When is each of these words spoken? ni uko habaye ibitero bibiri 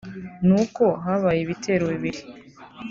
ni 0.47 0.53
uko 0.61 0.83
habaye 1.03 1.39
ibitero 1.41 1.83
bibiri 1.93 2.21